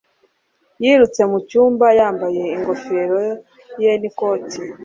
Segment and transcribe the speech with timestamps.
[0.83, 3.19] Yirutse mu cyumba yambaye ingofero
[3.81, 4.59] ye n'ikoti.